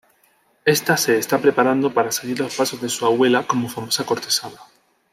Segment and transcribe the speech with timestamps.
[0.65, 4.57] Ésta se está preparando para seguir los pasos de su abuela como famosa cortesana.